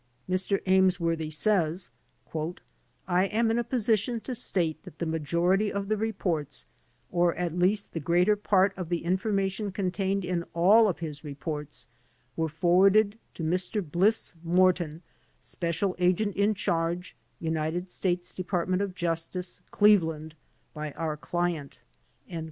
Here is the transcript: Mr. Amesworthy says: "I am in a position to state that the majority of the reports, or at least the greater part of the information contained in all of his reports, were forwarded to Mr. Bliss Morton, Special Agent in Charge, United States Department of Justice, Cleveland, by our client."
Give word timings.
Mr. 0.27 0.63
Amesworthy 0.65 1.29
says: 1.29 1.91
"I 3.07 3.25
am 3.25 3.51
in 3.51 3.59
a 3.59 3.63
position 3.63 4.19
to 4.21 4.33
state 4.33 4.81
that 4.81 4.97
the 4.97 5.05
majority 5.05 5.71
of 5.71 5.89
the 5.89 5.95
reports, 5.95 6.65
or 7.11 7.35
at 7.35 7.55
least 7.55 7.93
the 7.93 7.99
greater 7.99 8.35
part 8.35 8.73
of 8.75 8.89
the 8.89 9.05
information 9.05 9.71
contained 9.71 10.25
in 10.25 10.41
all 10.55 10.87
of 10.89 10.97
his 10.97 11.23
reports, 11.23 11.85
were 12.35 12.49
forwarded 12.49 13.19
to 13.35 13.43
Mr. 13.43 13.85
Bliss 13.87 14.33
Morton, 14.43 15.03
Special 15.39 15.95
Agent 15.99 16.35
in 16.35 16.55
Charge, 16.55 17.15
United 17.39 17.87
States 17.91 18.31
Department 18.33 18.81
of 18.81 18.95
Justice, 18.95 19.61
Cleveland, 19.69 20.33
by 20.73 20.93
our 20.93 21.15
client." 21.15 21.79